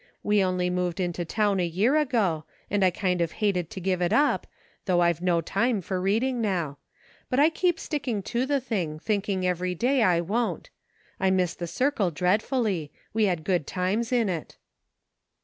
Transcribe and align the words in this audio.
We 0.23 0.43
only 0.43 0.71
moved 0.71 0.99
into 0.99 1.25
town 1.25 1.59
a 1.59 1.63
year 1.67 1.95
ago, 1.95 2.45
and 2.71 2.83
I 2.83 2.89
kind 2.89 3.21
of 3.21 3.33
hated 3.33 3.69
to 3.69 3.79
give 3.79 4.01
it 4.01 4.11
up, 4.11 4.47
though 4.85 5.01
I've 5.01 5.21
no 5.21 5.41
time 5.41 5.79
for 5.79 6.01
reading 6.01 6.41
now; 6.41 6.79
but 7.29 7.39
I 7.39 7.51
keep 7.51 7.79
sticking 7.79 8.23
to 8.23 8.47
the 8.47 8.59
thing, 8.59 8.97
thinking 8.97 9.45
every 9.45 9.75
day 9.75 10.01
I 10.01 10.19
won't. 10.19 10.71
I 11.19 11.29
miss 11.29 11.53
the 11.53 11.67
circle 11.67 12.09
dreadfully; 12.09 12.91
we 13.13 13.25
had 13.25 13.43
good 13.43 13.67
times 13.67 14.11
in 14.11 14.27
it." 14.27 14.57